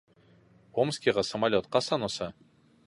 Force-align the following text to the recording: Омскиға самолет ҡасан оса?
Омскиға 0.83 1.25
самолет 1.31 1.71
ҡасан 1.77 2.11
оса? 2.11 2.33